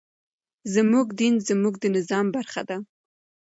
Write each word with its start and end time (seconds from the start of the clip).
زموږ 0.73 1.07
دين 1.19 1.33
زموږ 1.49 1.73
د 1.79 1.85
نظام 1.97 2.25
برخه 2.35 2.61
ده. 2.69 2.77